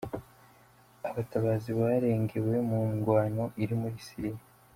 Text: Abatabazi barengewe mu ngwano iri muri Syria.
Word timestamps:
Abatabazi 1.09 1.69
barengewe 1.79 2.55
mu 2.69 2.81
ngwano 2.95 3.43
iri 3.63 3.75
muri 3.81 3.97
Syria. 4.07 4.41